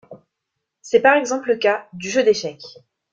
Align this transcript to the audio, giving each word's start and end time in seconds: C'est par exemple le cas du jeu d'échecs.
C'est 0.81 1.01
par 1.03 1.15
exemple 1.15 1.49
le 1.49 1.57
cas 1.57 1.87
du 1.93 2.09
jeu 2.09 2.23
d'échecs. 2.23 2.79